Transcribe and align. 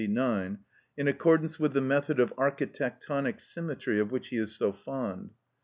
379, 0.03 0.57
in 0.97 1.07
accordance 1.07 1.59
with 1.59 1.73
the 1.73 1.79
method 1.79 2.19
of 2.19 2.33
architectonic 2.35 3.39
symmetry 3.39 3.99
of 3.99 4.09
which 4.09 4.29
he 4.29 4.37
is 4.37 4.55
so 4.55 4.71
fond. 4.71 5.29